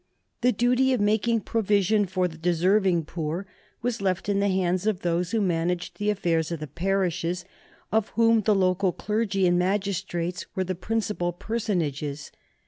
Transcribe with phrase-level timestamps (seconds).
[0.41, 3.45] The duty of making provision for the deserving poor
[3.83, 7.45] was left in the hands of those who managed the affairs of the parishes,
[7.91, 12.31] of whom the local clergy and magistrates were the principal personages.